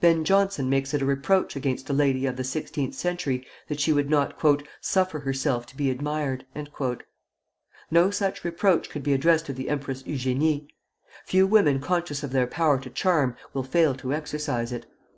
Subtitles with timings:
[0.00, 3.92] Ben Jonson makes it a reproach against a lady of the sixteenth century that she
[3.92, 4.32] would not
[4.80, 6.46] "suffer herself to be admired."
[7.90, 10.68] No such reproach could be addressed to the Empress Eugénie.
[11.26, 14.86] Few women conscious of their power to charm will fail to exercise it.